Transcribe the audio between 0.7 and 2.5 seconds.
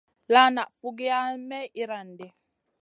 pugiya may irandi.